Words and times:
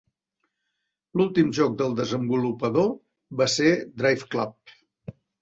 L'últim 1.19 1.51
joc 1.57 1.75
del 1.81 1.93
desenvolupador 1.99 2.89
va 3.43 3.49
ser 3.59 3.71
'Driveclub'. 3.77 4.75